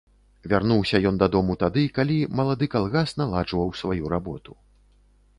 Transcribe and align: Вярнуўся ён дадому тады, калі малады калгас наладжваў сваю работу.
Вярнуўся 0.51 0.99
ён 1.09 1.17
дадому 1.23 1.55
тады, 1.63 1.83
калі 1.97 2.15
малады 2.39 2.69
калгас 2.75 3.13
наладжваў 3.21 3.69
сваю 3.83 4.05
работу. 4.15 4.57